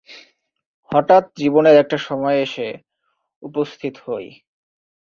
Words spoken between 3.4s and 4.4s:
উপস্থিত হই।